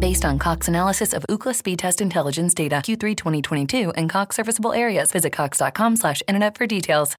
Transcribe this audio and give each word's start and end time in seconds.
Based 0.00 0.24
on 0.24 0.38
Cox 0.38 0.66
analysis 0.66 1.12
of 1.12 1.26
Ookla 1.28 1.54
speed 1.54 1.78
test 1.78 2.00
intelligence 2.00 2.54
data 2.54 2.76
Q3 2.76 3.14
2022 3.14 3.90
and 3.90 4.08
Cox 4.08 4.36
serviceable 4.36 4.72
areas, 4.72 5.12
visit 5.12 5.32
cox.com/internet 5.32 6.56
for 6.56 6.66
details. 6.66 7.16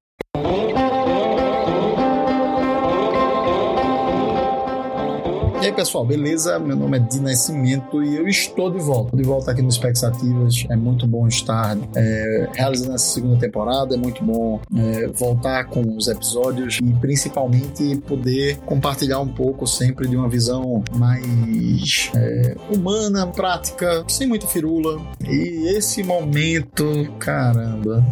E 5.62 5.66
aí, 5.66 5.72
pessoal, 5.72 6.04
beleza? 6.04 6.58
Meu 6.58 6.74
nome 6.74 6.96
é 6.96 7.00
Di 7.00 7.20
Nascimento 7.20 8.02
e 8.02 8.16
eu 8.16 8.26
estou 8.26 8.68
de 8.68 8.80
volta. 8.80 9.16
De 9.16 9.22
volta 9.22 9.52
aqui 9.52 9.62
no 9.62 9.68
Expectativas. 9.68 10.66
É 10.68 10.74
muito 10.74 11.06
bom 11.06 11.28
estar 11.28 11.78
é, 11.94 12.48
realizando 12.52 12.96
essa 12.96 13.06
segunda 13.06 13.38
temporada. 13.38 13.94
É 13.94 13.96
muito 13.96 14.24
bom 14.24 14.60
é, 14.76 15.06
voltar 15.06 15.66
com 15.66 15.96
os 15.96 16.08
episódios 16.08 16.80
e 16.82 16.92
principalmente 16.94 17.96
poder 17.98 18.56
compartilhar 18.66 19.20
um 19.20 19.28
pouco 19.28 19.64
sempre 19.64 20.08
de 20.08 20.16
uma 20.16 20.28
visão 20.28 20.82
mais 20.96 22.10
é, 22.16 22.56
humana, 22.68 23.28
prática, 23.28 24.04
sem 24.08 24.26
muita 24.26 24.48
firula. 24.48 25.00
E 25.24 25.76
esse 25.76 26.02
momento, 26.02 27.08
caramba, 27.20 28.04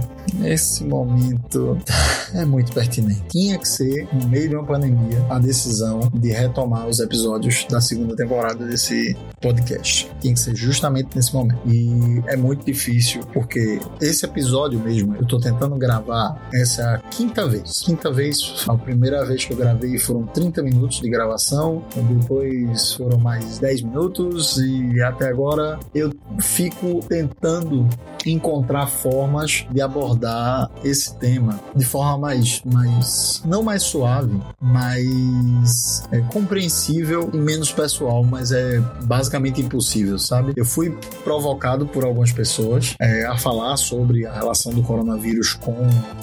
esse 0.44 0.84
momento 0.84 1.76
é 2.34 2.44
muito 2.44 2.72
pertinente. 2.72 3.22
Tinha 3.28 3.58
que 3.58 3.68
ser, 3.68 4.08
no 4.12 4.28
meio 4.28 4.48
de 4.48 4.56
uma 4.56 4.64
pandemia, 4.64 5.24
a 5.28 5.38
decisão 5.38 6.00
de 6.14 6.30
retomar 6.30 6.88
os 6.88 7.00
episódios 7.00 7.66
da 7.68 7.80
segunda 7.80 8.14
temporada 8.14 8.66
desse 8.66 9.16
podcast. 9.40 10.10
Tinha 10.20 10.34
que 10.34 10.40
ser 10.40 10.54
justamente 10.54 11.10
nesse 11.14 11.34
momento. 11.34 11.60
E 11.66 12.22
é 12.26 12.36
muito 12.36 12.64
difícil, 12.64 13.22
porque 13.32 13.80
esse 14.00 14.24
episódio 14.24 14.78
mesmo, 14.80 15.14
eu 15.16 15.26
tô 15.26 15.38
tentando 15.38 15.76
gravar, 15.76 16.48
essa 16.52 17.02
quinta 17.10 17.48
vez. 17.48 17.80
Quinta 17.80 18.12
vez, 18.12 18.64
a 18.68 18.76
primeira 18.76 19.24
vez 19.24 19.44
que 19.44 19.52
eu 19.52 19.56
gravei 19.56 19.98
foram 19.98 20.26
30 20.26 20.62
minutos 20.62 21.00
de 21.00 21.08
gravação, 21.08 21.84
depois 21.94 22.94
foram 22.94 23.18
mais 23.18 23.58
10 23.58 23.82
minutos, 23.82 24.56
e 24.58 25.00
até 25.02 25.28
agora 25.28 25.78
eu 25.94 26.10
fico 26.40 27.00
tentando 27.08 27.88
encontrar 28.26 28.86
formas 28.86 29.66
de 29.70 29.80
abordar 29.80 30.70
esse 30.84 31.14
tema 31.16 31.60
de 31.74 31.84
forma 31.84 32.18
mais, 32.18 32.62
mais 32.64 33.42
não 33.44 33.62
mais 33.62 33.82
suave, 33.82 34.38
mais 34.60 36.02
é, 36.10 36.20
compreensível 36.20 37.30
e 37.32 37.36
menos 37.36 37.72
pessoal, 37.72 38.22
mas 38.24 38.52
é 38.52 38.80
basicamente 39.04 39.60
impossível, 39.60 40.18
sabe? 40.18 40.52
Eu 40.56 40.64
fui 40.64 40.90
provocado 41.24 41.86
por 41.86 42.04
algumas 42.04 42.32
pessoas 42.32 42.94
é, 43.00 43.24
a 43.26 43.36
falar 43.36 43.76
sobre 43.76 44.26
a 44.26 44.32
relação 44.32 44.72
do 44.72 44.82
coronavírus 44.82 45.54
com 45.54 45.76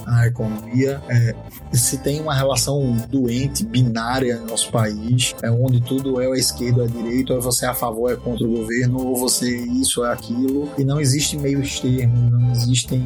a 0.05 0.27
economia. 0.27 1.01
É, 1.09 1.35
se 1.73 1.97
tem 1.97 2.21
uma 2.21 2.33
relação 2.33 2.95
doente, 3.09 3.65
binária 3.65 4.37
no 4.37 4.47
nosso 4.47 4.71
país, 4.71 5.35
é 5.41 5.49
onde 5.49 5.81
tudo 5.81 6.21
é 6.21 6.27
a 6.27 6.37
esquerda 6.37 6.83
a 6.83 6.87
direita, 6.87 7.33
ou 7.33 7.41
você 7.41 7.65
é 7.65 7.69
a 7.69 7.73
favor, 7.73 8.11
é 8.11 8.15
contra 8.15 8.45
o 8.45 8.49
governo, 8.49 9.05
ou 9.05 9.15
você 9.15 9.49
isso 9.49 10.03
aquilo, 10.11 10.69
e 10.77 10.83
não 10.83 10.99
existe 10.99 11.37
meio 11.37 11.61
termos, 11.61 12.31
não 12.31 12.51
existem 12.51 13.03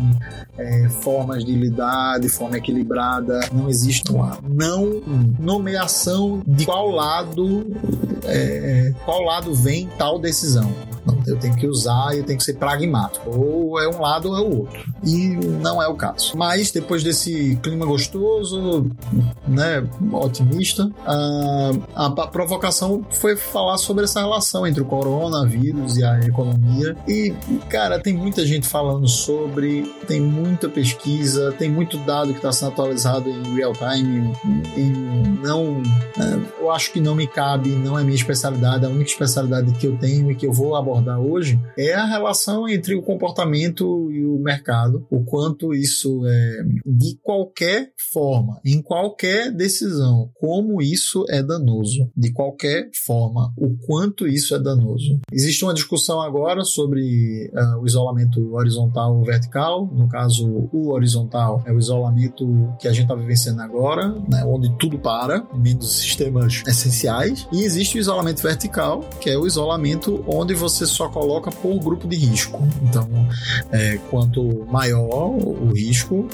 é, 0.57 0.89
formas 0.89 1.43
de 1.43 1.53
lidar 1.53 2.19
de 2.19 2.29
forma 2.29 2.57
equilibrada, 2.57 3.39
não 3.51 3.69
existe 3.69 4.11
uma 4.11 4.37
não 4.47 5.01
nomeação 5.39 6.41
de 6.45 6.65
qual 6.65 6.89
lado 6.89 7.65
é, 8.25 8.93
qual 9.05 9.21
lado 9.21 9.53
vem 9.53 9.87
tal 9.97 10.19
decisão. 10.19 10.71
Eu 11.25 11.37
tenho 11.37 11.55
que 11.55 11.67
usar 11.67 12.15
eu 12.15 12.23
tenho 12.23 12.37
que 12.37 12.43
ser 12.43 12.53
pragmático. 12.53 13.29
Ou 13.29 13.79
é 13.79 13.87
um 13.87 13.99
lado 13.99 14.29
ou 14.29 14.37
é 14.37 14.41
o 14.41 14.59
outro. 14.59 14.93
E 15.03 15.29
não 15.35 15.81
é 15.81 15.87
o 15.87 15.95
caso. 15.95 16.33
Mas 16.35 16.71
depois 16.71 17.03
desse 17.03 17.57
clima 17.61 17.85
gostoso, 17.85 18.89
né, 19.47 19.85
otimista, 20.11 20.89
a, 21.05 21.71
a 21.95 22.27
provocação 22.27 23.05
foi 23.11 23.35
falar 23.35 23.77
sobre 23.77 24.03
essa 24.03 24.19
relação 24.19 24.65
entre 24.65 24.81
o 24.81 24.85
coronavírus 24.85 25.97
e 25.97 26.03
a 26.03 26.19
economia. 26.19 26.90
E, 27.07 27.33
cara, 27.69 27.99
tem 27.99 28.13
muita 28.13 28.45
gente 28.45 28.67
falando 28.67 29.07
sobre, 29.07 29.83
tem 30.07 30.19
muita 30.19 30.69
pesquisa, 30.69 31.53
tem 31.57 31.69
muito 31.69 31.97
dado 31.99 32.31
que 32.31 32.39
está 32.39 32.51
sendo 32.51 32.71
atualizado 32.71 33.29
em 33.29 33.55
real 33.55 33.73
time. 33.73 34.33
E 34.77 35.41
não, 35.41 35.81
é, 36.17 36.61
eu 36.61 36.71
acho 36.71 36.91
que 36.91 36.99
não 36.99 37.15
me 37.15 37.27
cabe, 37.27 37.69
não 37.69 37.97
é 37.97 38.03
minha 38.03 38.15
especialidade. 38.15 38.85
A 38.85 38.89
única 38.89 39.09
especialidade 39.09 39.71
que 39.73 39.87
eu 39.87 39.97
tenho 39.97 40.31
e 40.31 40.35
que 40.35 40.45
eu 40.45 40.53
vou 40.53 40.75
abordar 40.75 41.19
hoje 41.19 41.59
é 41.77 41.93
a 41.93 42.05
relação 42.05 42.67
entre 42.67 42.95
o 42.95 43.01
comportamento 43.01 44.11
e 44.11 44.25
o 44.25 44.39
mercado, 44.39 45.05
o 45.09 45.23
quanto 45.23 45.73
isso 45.73 46.21
é 46.25 46.63
de 46.85 47.17
qualquer 47.21 47.91
forma, 48.11 48.59
em 48.65 48.81
qualquer 48.81 49.51
decisão, 49.51 50.29
como 50.35 50.81
isso 50.81 51.25
é 51.29 51.41
danoso, 51.41 52.09
de 52.15 52.31
qualquer 52.31 52.89
forma, 53.05 53.53
o 53.57 53.77
quanto 53.85 54.27
isso 54.27 54.55
é 54.55 54.59
danoso. 54.59 55.19
Existe 55.31 55.63
uma 55.63 55.73
discussão 55.73 56.21
agora 56.21 56.63
sobre 56.63 56.80
uh, 56.85 57.79
o 57.81 57.85
isolamento 57.85 58.53
horizontal 58.53 59.15
ou 59.15 59.23
vertical, 59.23 59.89
no 59.91 60.07
caso, 60.07 60.69
o 60.71 60.91
horizontal 60.91 61.61
é 61.65 61.71
o 61.71 61.79
isolamento 61.79 62.73
que 62.79 62.87
a 62.87 62.91
gente 62.91 63.03
está 63.03 63.15
vivenciando 63.15 63.61
agora, 63.61 64.09
né, 64.29 64.43
onde 64.45 64.71
tudo 64.77 64.97
para, 64.97 65.45
menos 65.53 65.91
sistemas 65.97 66.63
essenciais, 66.67 67.47
e 67.51 67.63
existe 67.63 67.97
o 67.97 67.99
isolamento 67.99 68.41
vertical, 68.41 69.01
que 69.19 69.29
é 69.29 69.37
o 69.37 69.45
isolamento 69.45 70.23
onde 70.27 70.53
você 70.53 70.85
só 70.85 71.09
coloca 71.09 71.51
por 71.51 71.79
grupo 71.79 72.07
de 72.07 72.15
risco. 72.15 72.61
Então, 72.83 73.07
é, 73.71 73.97
quanto 74.09 74.65
maior 74.69 75.29
o 75.29 75.73
risco, 75.73 76.27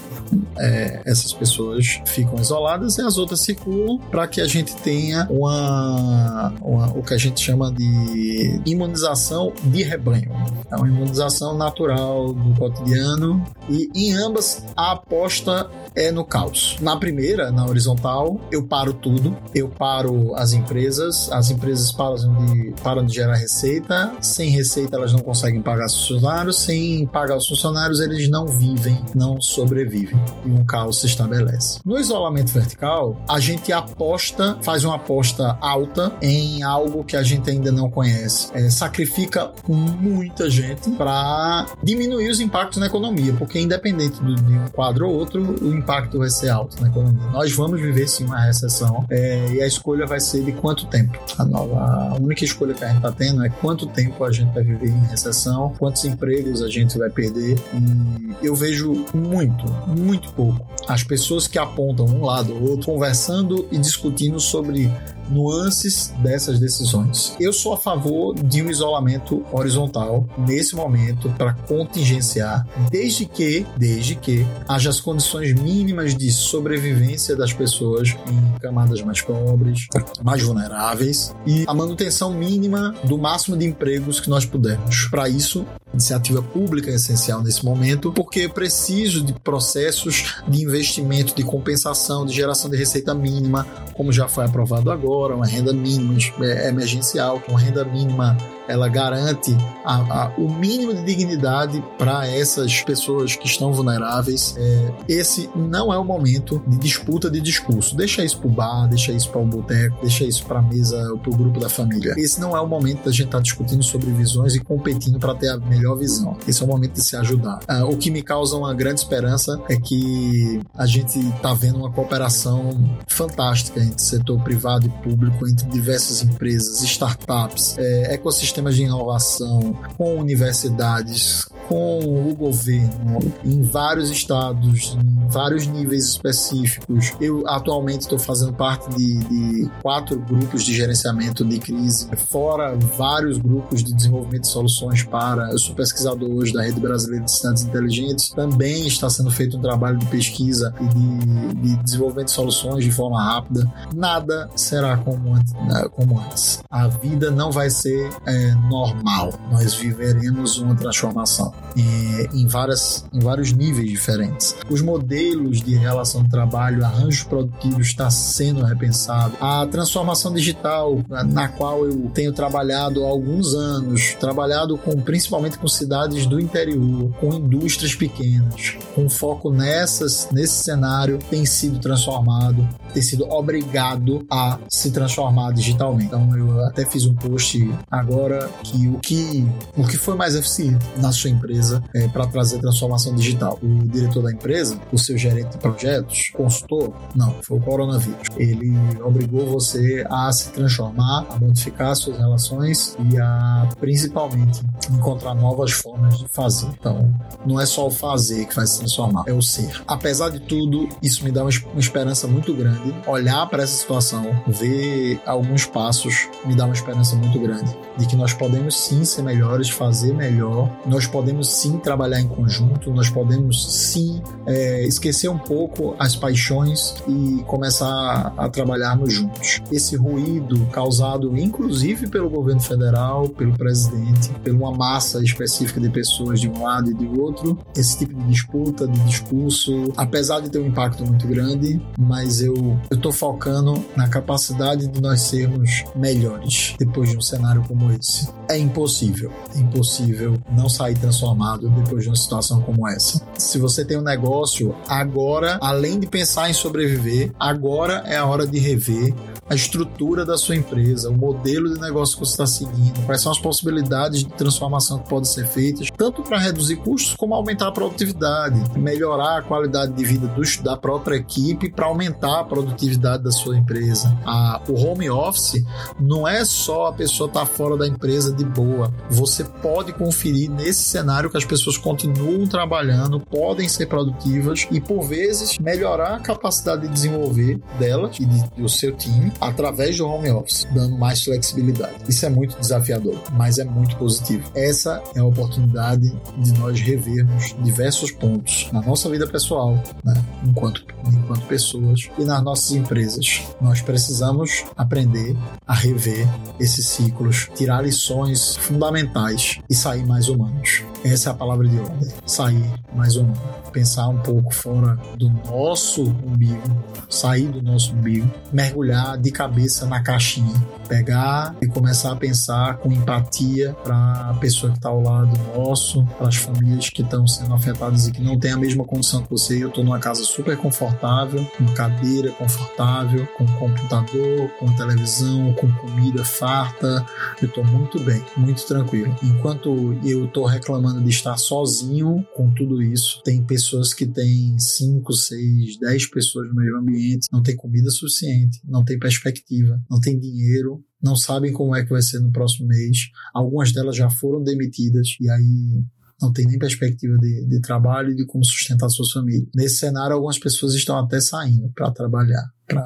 é, 0.58 1.02
essas 1.06 1.34
pessoas 1.34 2.02
ficam 2.06 2.40
isoladas 2.40 2.98
e 2.98 3.02
as 3.02 3.18
outras 3.18 3.42
circulam 3.42 4.00
para 4.12 4.28
que 4.28 4.42
a 4.42 4.48
gente 4.48 4.76
tenha 4.78 5.28
uma, 5.30 6.54
uma, 6.62 6.88
o 6.98 7.04
que 7.04 7.14
a 7.14 7.18
gente 7.18 7.40
chama 7.40 7.72
de 7.72 8.62
imunização 8.66 9.54
de 9.64 9.84
rebanho. 9.84 10.27
É 10.72 10.76
uma 10.76 10.88
imunização 10.88 11.58
natural 11.58 12.34
do 12.34 12.60
cotidiano. 12.60 13.44
E 13.70 13.90
em 13.96 14.14
ambas 14.14 14.66
a 14.76 14.92
aposta 14.92 15.70
é 15.98 16.12
no 16.12 16.24
caos. 16.24 16.78
Na 16.80 16.96
primeira, 16.96 17.52
na 17.52 17.66
horizontal, 17.66 18.40
eu 18.52 18.64
paro 18.64 18.94
tudo, 18.94 19.36
eu 19.54 19.68
paro 19.68 20.36
as 20.36 20.54
empresas, 20.54 21.30
as 21.32 21.50
empresas 21.50 21.92
param 21.92 22.16
de, 22.16 22.74
param 22.84 23.06
de 23.06 23.16
gerar 23.16 23.36
receita, 23.36 24.14
sem 24.22 24.52
receita 24.52 24.96
elas 24.96 25.12
não 25.12 25.20
conseguem 25.20 25.62
pagar 25.62 25.88
os 25.88 26.08
funcionários, 26.08 26.60
sem 26.60 27.06
pagar 27.08 27.36
os 27.38 27.48
funcionários 27.48 28.00
eles 28.00 28.30
não 28.30 28.46
vivem, 28.46 29.04
não 29.16 29.42
sobrevivem. 29.42 30.20
E 30.46 30.50
um 30.50 30.64
caos 30.64 31.02
se 31.02 31.08
estabelece. 31.08 31.80
No 31.84 31.98
isolamento 31.98 32.52
vertical, 32.52 33.20
a 33.28 33.40
gente 33.40 33.74
aposta, 33.74 34.58
faz 34.62 34.84
uma 34.84 34.96
aposta 34.96 35.58
alta 35.60 36.14
em 36.22 36.62
algo 36.62 37.04
que 37.04 37.18
a 37.18 37.24
gente 37.24 37.50
ainda 37.50 37.72
não 37.72 37.90
conhece, 37.90 38.50
é, 38.54 38.70
sacrifica 38.70 39.52
muita 39.68 40.50
gente 40.50 40.92
para 40.92 41.66
diminuir 41.82 42.30
os 42.30 42.40
impactos 42.40 42.78
na 42.78 42.86
economia, 42.86 43.34
porque 43.34 43.60
independente 43.60 44.24
de 44.24 44.54
um 44.54 44.68
quadro 44.68 45.08
ou 45.08 45.16
outro, 45.16 45.56
o 45.62 45.74
impacto 45.88 46.20
vai 46.20 46.30
ser 46.30 46.50
alto 46.50 46.82
na 46.82 46.90
economia. 46.90 47.28
Nós 47.32 47.54
vamos 47.54 47.80
viver 47.80 48.08
sim 48.10 48.26
uma 48.26 48.42
recessão 48.42 49.06
é, 49.10 49.54
e 49.54 49.62
a 49.62 49.66
escolha 49.66 50.06
vai 50.06 50.20
ser 50.20 50.44
de 50.44 50.52
quanto 50.52 50.86
tempo. 50.88 51.18
A, 51.38 51.46
nova, 51.46 52.12
a 52.12 52.16
única 52.16 52.44
escolha 52.44 52.74
que 52.74 52.84
a 52.84 52.88
gente 52.88 52.98
está 52.98 53.12
tendo 53.14 53.46
é 53.46 53.50
quanto 53.50 53.88
tempo 53.88 54.24
a 54.26 54.32
gente 54.32 54.54
vai 54.54 54.64
viver 54.64 54.90
em 54.90 55.06
recessão, 55.06 55.74
quantos 55.80 56.04
empregos 56.04 56.62
a 56.62 56.70
gente 56.70 56.98
vai 56.98 57.10
perder. 57.10 57.58
E 57.74 58.46
eu 58.46 58.54
vejo 58.54 59.06
muito, 59.14 59.66
muito 59.88 60.32
pouco 60.34 60.68
as 60.88 61.04
pessoas 61.04 61.48
que 61.48 61.58
apontam 61.58 62.06
um 62.06 62.26
lado 62.26 62.54
ou 62.54 62.72
outro 62.72 62.92
conversando 62.92 63.68
e 63.72 63.78
discutindo 63.78 64.40
sobre 64.40 64.92
nuances 65.30 66.14
dessas 66.20 66.60
decisões. 66.60 67.36
Eu 67.40 67.54
sou 67.54 67.74
a 67.74 67.78
favor 67.78 68.36
de 68.36 68.62
um 68.62 68.70
isolamento 68.70 69.44
horizontal 69.52 70.28
nesse 70.38 70.76
momento 70.76 71.30
para 71.38 71.54
contingenciar, 71.54 72.68
desde 72.90 73.26
que, 73.26 73.66
desde 73.78 74.16
que 74.16 74.46
haja 74.68 74.90
as 74.90 75.00
condições 75.00 75.54
mínimas 75.54 76.16
de 76.16 76.32
sobrevivência 76.32 77.36
das 77.36 77.54
pessoas 77.54 78.16
em 78.28 78.60
camadas 78.60 79.02
mais 79.02 79.22
pobres, 79.22 79.88
mais 80.24 80.44
vulneráveis 80.44 81.36
e 81.46 81.66
a 81.68 81.74
manutenção 81.74 82.34
mínima 82.34 82.96
do 83.04 83.18
máximo 83.18 83.58
de 83.58 83.66
empregos 83.66 84.20
que 84.20 84.30
nós 84.30 84.46
pudermos. 84.46 85.08
Para 85.10 85.30
isso, 85.30 85.66
iniciativa 85.98 86.42
pública 86.42 86.92
é 86.92 86.94
essencial 86.94 87.42
nesse 87.42 87.66
momento, 87.66 88.14
porque 88.14 88.48
preciso 88.48 89.24
de 89.24 89.34
processos 89.34 90.36
de 90.48 90.62
investimento, 90.62 91.36
de 91.36 91.44
compensação, 91.44 92.26
de 92.26 92.34
geração 92.34 92.70
de 92.70 92.78
receita 92.78 93.14
mínima, 93.16 93.66
como 93.94 94.14
já 94.14 94.28
foi 94.28 94.46
aprovado 94.46 94.92
agora, 94.92 95.36
uma 95.36 95.46
renda 95.46 95.74
mínima 95.74 96.18
é, 96.42 96.70
emergencial, 96.70 97.42
uma 97.50 97.60
renda 97.60 97.84
mínima 97.84 98.38
ela 98.68 98.88
garante 98.88 99.56
a, 99.86 99.96
a, 99.96 100.32
o 100.38 100.50
mínimo 100.50 100.94
de 100.94 101.04
dignidade 101.04 101.84
para 101.98 102.28
essas 102.28 102.82
pessoas 102.82 103.36
que 103.36 103.48
estão 103.48 103.72
vulneráveis. 103.72 104.56
É, 104.58 104.92
esse 105.08 105.50
não 105.56 105.94
é 105.94 105.98
o 105.98 106.04
momento 106.04 106.62
de 106.68 106.78
disputa 106.78 107.30
de 107.30 107.40
discurso. 107.40 107.96
Deixa 107.96 108.24
isso 108.24 108.40
pro 108.40 108.50
bar, 108.50 108.88
deixa 108.88 109.12
isso 109.12 109.30
para 109.30 109.42
o 109.42 109.46
boteco, 109.46 109.98
deixa 110.02 110.24
isso 110.26 110.46
para 110.46 110.60
a 110.60 110.62
mesa 110.62 110.98
ou 111.12 111.18
para 111.18 111.32
o 111.32 111.36
grupo 111.36 111.60
da 111.60 111.70
família. 111.70 112.14
Esse 112.18 112.40
não 112.40 112.56
é 112.56 112.62
o 112.62 112.68
momento 112.68 113.06
da 113.06 113.12
gente 113.12 113.26
estar 113.26 113.38
tá 113.38 113.44
discutindo 113.44 113.84
sobre 113.84 114.12
visões 114.12 114.56
e 114.56 114.60
competindo 114.60 115.20
para 115.20 115.34
ter 115.36 115.50
a 115.50 115.58
melhor 115.58 115.96
visão. 115.96 116.38
Esse 116.48 116.62
é 116.62 116.66
o 116.66 116.68
momento 116.68 116.94
de 116.94 117.04
se 117.04 117.16
ajudar. 117.16 117.60
Ah, 117.68 117.86
o 117.86 117.98
que 117.98 118.12
me 118.12 118.22
causa 118.22 118.56
uma 118.56 118.74
grande 118.74 119.00
esperança 119.00 119.60
é 119.70 119.78
que 119.78 120.60
a 120.76 120.86
gente 120.86 121.20
está 121.20 121.54
vendo 121.54 121.78
uma 121.78 121.92
cooperação 121.92 122.70
fantástica 123.08 123.80
entre 123.80 124.02
setor 124.02 124.42
privado 124.42 124.88
e 124.88 124.90
público, 125.04 125.48
entre 125.48 125.68
diversas 125.68 126.22
empresas, 126.22 126.82
startups, 126.84 127.78
é, 127.78 128.14
ecossistemas 128.14 128.57
de 128.76 128.84
inovação, 128.84 129.74
com 129.98 130.16
universidades, 130.16 131.48
com 131.68 132.00
o 132.00 132.36
governo 132.36 133.20
em 133.44 133.62
vários 133.62 134.10
estados, 134.10 134.98
em 135.02 135.28
vários 135.28 135.68
níveis 135.68 136.06
específicos. 136.06 137.14
Eu 137.20 137.48
atualmente 137.48 138.02
estou 138.02 138.18
fazendo 138.18 138.54
parte 138.54 138.90
de, 138.96 139.18
de, 139.20 139.70
quatro 139.82 140.20
grupos 140.20 140.64
de 140.64 140.74
gerenciamento 140.74 141.44
de 141.44 141.60
crise, 141.60 142.08
fora 142.30 142.76
vários 142.98 143.38
grupos 143.38 143.84
de 143.84 143.94
desenvolvimento 143.94 144.44
de 144.44 144.50
soluções 144.50 145.04
para. 145.04 145.52
Eu 145.52 145.60
sou 145.60 145.76
pesquisador 145.76 146.30
hoje 146.30 146.54
da 146.54 146.64
Rede 146.64 146.80
Brasileira 146.80 147.26
de 147.26 147.32
Cidades 147.32 147.64
Inteligentes. 147.64 148.30
Também 148.30 148.88
está 148.88 149.10
sendo 149.10 149.30
feito 149.32 149.58
um 149.58 149.62
trabalho 149.62 149.98
de 149.98 150.06
pesquisa 150.06 150.74
e 150.80 150.88
de, 150.88 151.54
de 151.56 151.84
desenvolvimento 151.84 152.28
de 152.28 152.34
soluções 152.34 152.84
de 152.84 152.92
forma 152.92 153.22
rápida. 153.22 153.72
Nada 153.94 154.50
será 154.56 154.98
como 154.98 155.34
antes. 155.34 155.54
Né, 155.54 155.88
como 155.92 156.20
antes. 156.20 156.64
A 156.70 156.88
vida 156.88 157.30
não 157.30 157.52
vai 157.52 157.70
ser 157.70 158.10
é, 158.26 158.52
normal. 158.70 159.34
Nós 159.52 159.74
viveremos 159.74 160.58
uma 160.58 160.76
transformação 160.76 161.57
é, 161.78 162.30
em, 162.34 162.48
várias, 162.48 163.06
em 163.14 163.20
vários 163.20 163.52
níveis 163.52 163.90
diferentes. 163.90 164.56
Os 164.70 164.82
modelos 164.82 165.62
de 165.62 165.76
relação 165.76 166.24
de 166.24 166.30
trabalho, 166.30 166.84
arranjos 166.84 167.24
produtivos 167.24 167.88
está 167.88 168.10
sendo 168.10 168.64
repensado. 168.64 169.34
A 169.40 169.66
transformação 169.68 170.34
digital, 170.34 171.00
na 171.28 171.48
qual 171.48 171.86
eu 171.86 172.10
tenho 172.14 172.34
trabalhado 172.34 173.04
há 173.04 173.08
alguns 173.08 173.54
anos, 173.54 174.16
trabalhado 174.20 174.78
com 174.78 175.00
principalmente 175.02 175.58
com 175.58 175.68
cidades 175.68 176.26
do 176.26 176.40
interior, 176.40 177.12
com 177.20 177.34
indústrias 177.34 177.94
pequenas, 177.94 178.76
com 178.96 179.10
foco 179.10 179.52
nessas, 179.52 180.30
nesse 180.32 180.64
cenário, 180.64 181.20
tem 181.30 181.46
sido 181.46 181.80
transformado, 181.80 182.68
tem 182.94 183.02
sido 183.02 183.26
obrigado 183.30 184.26
a 184.30 184.60
se 184.70 184.92
transformar 184.92 185.52
digitalmente. 185.54 186.08
Então 186.08 186.36
eu 186.36 186.66
até 186.66 186.86
fiz 186.86 187.06
um 187.06 187.14
post 187.14 187.70
agora 187.90 188.50
que 188.64 188.88
o 188.88 189.00
que, 189.00 189.48
o 189.76 189.86
que 189.86 189.98
foi 189.98 190.16
mais 190.16 190.36
eficiente 190.36 190.86
na 190.98 191.12
sua 191.12 191.30
empresa 191.30 191.47
empresa 191.48 191.82
é, 191.94 192.08
para 192.10 192.28
trazer 192.28 192.60
transformação 192.60 193.16
digital. 193.16 193.58
O 193.64 193.88
diretor 193.88 194.24
da 194.24 194.32
empresa, 194.32 194.80
o 194.92 194.98
seu 194.98 195.18
gerente 195.18 195.52
de 195.52 195.58
projetos, 195.58 196.32
consultor? 196.36 196.94
Não, 197.16 197.34
foi 197.42 197.58
o 197.58 197.62
coronavírus. 197.62 198.28
Ele 198.36 198.76
obrigou 199.04 199.48
você 199.48 200.06
a 200.10 200.32
se 200.32 200.52
transformar, 200.52 201.26
a 201.30 201.40
modificar 201.40 201.96
suas 201.96 202.18
relações 202.18 202.98
e 203.12 203.18
a 203.18 203.70
principalmente 203.80 204.62
encontrar 204.92 205.34
novas 205.34 205.72
formas 205.72 206.20
de 206.20 206.28
fazer. 206.30 206.68
Então, 206.80 207.14
não 207.46 207.60
é 207.60 207.66
só 207.66 207.88
o 207.88 207.92
fazer 207.92 208.46
que 208.46 208.56
vai 208.56 208.68
se 208.68 208.80
transformar, 208.80 209.24
é 209.28 209.34
o 209.34 209.42
ser. 209.42 209.82
Apesar 209.88 210.30
de 210.30 210.40
tudo, 210.40 210.90
isso 211.02 211.24
me 211.24 211.32
dá 211.32 211.44
uma, 211.44 211.52
uma 211.72 211.80
esperança 211.80 212.28
muito 212.28 212.54
grande. 212.54 212.94
Olhar 213.08 213.48
para 213.48 213.64
essa 213.64 213.78
situação, 213.78 214.24
ver 214.48 215.22
alguns 215.26 215.66
passos, 215.66 216.28
me 216.46 216.56
dá 216.56 216.66
uma 216.66 216.74
esperança 216.74 217.16
muito 217.16 217.40
grande 217.40 217.76
de 217.98 218.06
que 218.06 218.16
nós 218.16 218.34
podemos 218.34 218.76
sim 218.78 219.04
ser 219.06 219.24
melhores, 219.24 219.70
fazer 219.70 220.14
melhor, 220.14 220.70
nós 220.86 221.08
podemos 221.08 221.37
podemos 221.38 221.48
sim 221.48 221.78
trabalhar 221.78 222.20
em 222.20 222.28
conjunto, 222.28 222.92
nós 222.92 223.10
podemos 223.10 223.72
sim 223.72 224.22
é, 224.46 224.86
esquecer 224.86 225.30
um 225.30 225.38
pouco 225.38 225.96
as 226.00 226.16
paixões 226.16 226.96
e 227.08 227.44
começar 227.46 228.34
a, 228.36 228.50
trabalharmos 228.50 229.14
juntos. 229.14 229.62
Esse 229.72 229.96
ruído 229.96 230.66
causado 230.72 231.38
inclusive 231.38 232.08
pelo 232.08 232.30
governo 232.30 232.62
federal, 232.62 233.30
pelo 233.30 233.54
presidente, 233.54 234.30
por 234.44 234.52
uma 234.52 234.72
massa 234.72 235.24
específica 235.24 235.80
de 235.80 235.90
pessoas 235.90 236.40
de 236.40 236.50
um 236.50 236.64
lado 236.64 236.90
e 236.90 236.94
de 236.94 237.06
outro, 237.20 237.58
esse 237.76 238.00
tipo 238.00 238.16
de 238.16 238.28
disputa, 238.28 238.88
de 238.88 239.00
discurso, 239.02 239.92
apesar 239.96 240.40
de 240.40 240.50
ter 240.50 240.60
um 240.60 240.68
impacto 240.68 241.06
muito 241.06 241.28
grande, 241.28 241.80
mas 242.00 242.42
eu 242.42 242.80
estou 242.90 243.12
focando 243.12 243.84
na 243.96 244.08
capacidade 244.08 244.88
de 244.88 245.02
nós 245.02 245.22
sermos 245.22 245.84
melhores 245.96 246.76
depois 246.80 247.10
de 247.10 247.18
um 247.18 247.22
cenário 247.22 247.64
como 247.68 247.92
esse. 247.92 248.28
É 248.50 248.58
impossível, 248.58 249.32
é 249.56 249.60
impossível 249.60 250.38
não 250.52 250.70
sair 250.70 250.98
transformado 250.98 251.70
depois 251.70 252.04
de 252.04 252.10
uma 252.10 252.16
situação 252.16 252.62
como 252.62 252.88
essa. 252.88 253.22
Se 253.38 253.60
você 253.60 253.84
tem 253.84 253.98
um 253.98 254.02
negócio, 254.02 254.74
agora, 254.88 255.58
além 255.62 256.00
de 256.00 256.08
pensar 256.08 256.50
em 256.50 256.54
sobreviver, 256.54 257.32
agora 257.38 258.04
é 258.06 258.16
a 258.16 258.26
hora 258.26 258.48
de 258.48 258.58
rever 258.58 259.14
a 259.50 259.56
estrutura 259.56 260.26
da 260.26 260.38
sua 260.38 260.56
empresa, 260.56 261.10
o 261.10 261.18
modelo 261.18 261.74
de 261.74 261.80
negócio 261.80 262.16
que 262.18 262.26
você 262.26 262.32
está 262.32 262.46
seguindo, 262.46 263.06
quais 263.06 263.22
são 263.22 263.32
as 263.32 263.40
possibilidades 263.40 264.24
de 264.24 264.30
transformação 264.34 265.00
que 265.00 265.10
podem 265.10 265.26
ser 265.26 265.48
feitas, 265.48 265.90
tanto 265.96 266.22
para 266.22 266.38
reduzir 266.38 266.78
custos 266.78 267.16
como 267.16 267.34
aumentar 267.34 267.68
a 267.68 267.72
produtividade, 267.72 268.78
melhorar 268.78 269.38
a 269.38 269.42
qualidade 269.42 269.94
de 269.94 270.04
vida 270.04 270.28
da 270.64 270.78
própria 270.78 271.16
equipe 271.16 271.72
para 271.72 271.86
aumentar 271.86 272.42
a 272.42 272.44
produtividade 272.44 273.24
da 273.24 273.32
sua 273.32 273.58
empresa. 273.58 274.16
A, 274.26 274.62
o 274.68 274.74
home 274.74 275.10
office 275.10 275.64
não 276.00 276.28
é 276.28 276.44
só 276.44 276.88
a 276.88 276.94
pessoa 276.94 277.28
estar 277.28 277.42
tá 277.42 277.46
fora 277.46 277.78
da 277.78 277.88
empresa 277.88 278.34
de 278.34 278.44
boa. 278.44 278.94
Você 279.10 279.44
pode 279.44 279.94
conferir 279.94 280.50
nesse 280.50 280.84
cenário 280.84 281.30
que 281.30 281.38
as 281.38 281.46
pessoas 281.46 281.78
continuam 281.78 282.46
trabalhando, 282.48 283.20
podem 283.20 283.68
ser 283.68 283.88
produtivas 283.88 284.68
e 284.72 284.80
por 284.80 285.04
vezes 285.04 285.58
melhorar 285.58 286.16
a 286.16 286.20
capacidade 286.20 286.84
de 286.84 286.94
desenvolver 286.94 287.60
delas 287.80 288.18
e 288.20 288.26
de, 288.26 288.50
do 288.62 288.70
seu 288.70 288.96
time 288.96 289.32
através 289.40 289.98
do 289.98 290.08
home 290.08 290.30
office, 290.32 290.68
dando 290.74 290.98
mais 290.98 291.24
flexibilidade. 291.24 291.96
Isso 292.08 292.26
é 292.26 292.30
muito 292.30 292.60
desafiador, 292.60 293.22
mas 293.34 293.58
é 293.58 293.64
muito 293.64 293.96
positivo. 293.98 294.50
Essa 294.56 295.02
é 295.16 295.20
a 295.20 295.26
oportunidade 295.26 296.10
de 296.38 296.54
nós 296.60 296.80
revermos 296.80 297.56
diversos 297.64 298.12
pontos 298.12 298.70
na 298.72 298.82
nossa 298.82 299.10
vida 299.10 299.28
pessoal, 299.28 299.82
né? 300.04 300.14
enquanto, 300.46 300.86
enquanto 301.12 301.46
pessoas 301.48 302.10
e 302.18 302.24
nas 302.24 302.44
nossas 302.44 302.72
empresas. 302.72 303.44
Nós 303.62 303.82
precisamos 303.82 304.66
aprender 304.76 305.36
a 305.66 305.74
rever 305.74 306.28
esses 306.60 306.88
ciclos, 306.88 307.50
tirar 307.56 307.84
lições 307.84 308.56
fundamentais 308.56 309.60
e 309.70 309.76
sair 309.76 310.06
mais 310.06 310.30
humanos. 310.30 310.84
Essa 311.04 311.30
é 311.30 311.32
a 311.32 311.36
palavra 311.36 311.68
de 311.68 311.78
ordem. 311.80 312.10
Sair 312.26 312.66
mais 312.96 313.16
humano. 313.16 313.40
Pensar 313.78 314.08
um 314.08 314.18
pouco 314.18 314.52
fora 314.52 314.98
do 315.20 315.30
nosso 315.30 316.02
umbigo, 316.02 316.84
sair 317.08 317.48
do 317.48 317.62
nosso 317.62 317.94
umbigo, 317.94 318.28
mergulhar 318.52 319.20
de 319.20 319.30
cabeça 319.30 319.86
na 319.86 320.02
caixinha, 320.02 320.56
pegar 320.90 321.56
e 321.62 321.68
começar 321.68 322.14
a 322.14 322.16
pensar 322.16 322.78
com 322.78 322.92
empatia 322.92 323.76
para 323.84 324.32
a 324.32 324.34
pessoa 324.40 324.72
que 324.72 324.80
está 324.80 324.90
ao 324.90 325.04
lado 325.04 325.32
nosso, 325.56 326.04
para 326.18 326.28
as 326.28 326.38
famílias 326.38 326.90
que 326.90 327.04
estão 327.04 327.28
sendo 327.28 327.54
afetadas 327.54 328.08
e 328.08 328.12
que 328.12 328.20
não 328.20 328.40
têm 328.40 328.54
a 328.54 328.58
mesma 328.58 328.84
condição 328.84 329.22
que 329.22 329.30
você. 329.30 329.64
Eu 329.64 329.68
estou 329.68 329.84
numa 329.84 330.00
casa 330.00 330.24
super 330.24 330.58
confortável, 330.58 331.46
com 331.56 331.66
cadeira 331.76 332.32
confortável, 332.32 333.28
com 333.38 333.46
computador, 333.46 334.50
com 334.60 334.74
televisão, 334.76 335.54
com 335.54 335.72
comida 335.74 336.26
farta. 336.26 337.06
Eu 337.40 337.48
estou 337.48 337.64
muito 337.64 338.00
bem, 338.00 338.26
muito 338.36 338.66
tranquilo. 338.66 339.16
Enquanto 339.22 339.96
eu 340.04 340.26
estou 340.26 340.46
reclamando 340.46 341.00
de 341.00 341.12
estar 341.12 341.38
sozinho 341.38 342.26
com 342.34 342.50
tudo 342.50 342.82
isso, 342.82 343.22
tem 343.24 343.44
pessoas 343.44 343.67
que 343.94 344.08
têm 344.08 344.58
5, 344.58 345.14
6, 345.14 345.80
10 345.80 346.10
pessoas 346.10 346.48
no 346.50 346.56
mesmo 346.56 346.78
ambiente, 346.78 347.28
não 347.32 347.42
tem 347.42 347.56
comida 347.56 347.90
suficiente, 347.90 348.60
não 348.66 348.84
tem 348.84 349.00
perspectiva, 349.00 349.82
não 349.90 350.00
tem 350.00 350.20
dinheiro, 350.20 350.84
não 351.02 351.16
sabem 351.16 351.54
como 351.54 351.76
é 351.76 351.84
que 351.84 351.90
vai 351.90 352.02
ser 352.02 352.20
no 352.20 352.32
próximo 352.32 352.68
mês. 352.68 353.10
Algumas 353.34 353.72
delas 353.72 353.96
já 353.96 354.10
foram 354.10 354.44
demitidas 354.44 355.16
e 355.20 355.30
aí 355.30 355.84
não 356.22 356.34
tem 356.34 356.46
nem 356.46 356.58
perspectiva 356.58 357.16
de, 357.18 357.46
de 357.46 357.62
trabalho 357.62 358.12
e 358.12 358.16
de 358.16 358.26
como 358.26 358.44
sustentar 358.44 358.90
sua 358.90 359.06
família. 359.12 359.48
Nesse 359.56 359.78
cenário, 359.78 360.16
algumas 360.16 360.40
pessoas 360.40 360.74
estão 360.74 360.98
até 360.98 361.20
saindo 361.20 361.70
para 361.76 361.92
trabalhar, 361.92 362.52
para 362.66 362.86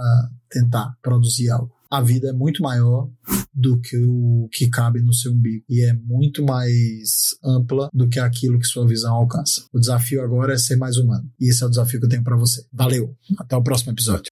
tentar 0.50 0.94
produzir 1.02 1.50
algo. 1.50 1.81
A 1.92 2.00
vida 2.00 2.30
é 2.30 2.32
muito 2.32 2.64
maior 2.64 3.10
do 3.54 3.78
que 3.82 3.98
o 3.98 4.48
que 4.50 4.70
cabe 4.70 5.02
no 5.02 5.14
seu 5.14 5.34
umbigo 5.34 5.66
e 5.70 5.82
é 5.82 5.94
muito 5.94 6.42
mais 6.42 7.36
ampla 7.44 7.90
do 7.94 8.08
que 8.08 8.18
aquilo 8.18 8.58
que 8.58 8.66
sua 8.66 8.88
visão 8.88 9.14
alcança. 9.14 9.66
O 9.74 9.80
desafio 9.80 10.24
agora 10.24 10.54
é 10.54 10.58
ser 10.58 10.78
mais 10.78 10.96
humano 10.96 11.30
e 11.38 11.50
esse 11.50 11.62
é 11.62 11.66
o 11.66 11.70
desafio 11.70 12.00
que 12.00 12.06
eu 12.06 12.10
tenho 12.10 12.24
para 12.24 12.38
você. 12.38 12.66
Valeu, 12.72 13.14
até 13.38 13.58
o 13.58 13.62
próximo 13.62 13.92
episódio. 13.92 14.32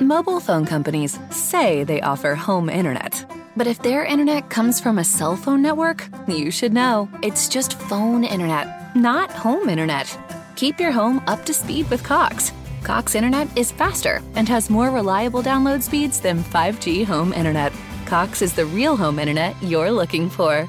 Mobile 0.00 0.40
phone 0.40 0.64
companies 0.64 1.18
say 1.32 1.84
they 1.84 2.00
offer 2.02 2.36
home 2.36 2.70
internet. 2.70 3.26
But 3.56 3.66
if 3.66 3.82
their 3.82 4.04
internet 4.04 4.48
comes 4.48 4.80
from 4.80 4.98
a 4.98 5.04
cell 5.04 5.36
phone 5.36 5.60
network, 5.60 6.08
you 6.28 6.52
should 6.52 6.72
know 6.72 7.08
it's 7.20 7.48
just 7.48 7.74
phone 7.88 8.22
internet, 8.22 8.94
not 8.94 9.32
home 9.32 9.68
internet. 9.68 10.06
Keep 10.54 10.80
your 10.80 10.92
home 10.92 11.20
up 11.26 11.44
to 11.46 11.52
speed 11.52 11.90
with 11.90 12.04
Cox. 12.04 12.52
Cox 12.82 13.14
internet 13.14 13.56
is 13.56 13.72
faster 13.72 14.20
and 14.34 14.48
has 14.48 14.68
more 14.68 14.90
reliable 14.90 15.42
download 15.42 15.82
speeds 15.82 16.20
than 16.20 16.42
5G 16.42 17.04
home 17.04 17.32
internet. 17.32 17.72
Cox 18.06 18.42
is 18.42 18.52
the 18.52 18.66
real 18.66 18.96
home 18.96 19.18
internet 19.18 19.54
you're 19.62 19.90
looking 19.90 20.28
for. 20.28 20.68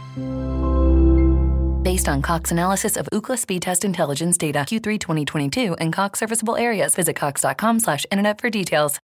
Based 1.83 2.07
on 2.07 2.21
Cox 2.21 2.51
analysis 2.51 2.95
of 2.95 3.09
Ookla 3.11 3.37
speed 3.37 3.61
test 3.61 3.83
intelligence 3.83 4.37
data 4.37 4.59
Q3 4.59 4.99
2022 4.99 5.73
and 5.75 5.91
Cox 5.91 6.19
serviceable 6.19 6.55
areas, 6.55 6.95
visit 6.95 7.15
cox.com/internet 7.15 8.39
for 8.39 8.49
details. 8.49 9.03